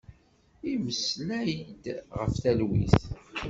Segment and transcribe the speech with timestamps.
[0.71, 1.83] Immeslay-d
[2.17, 2.99] ɣef talwit.